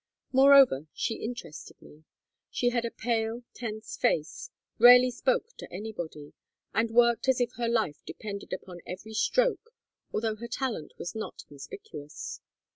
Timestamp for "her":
7.57-7.67, 10.37-10.47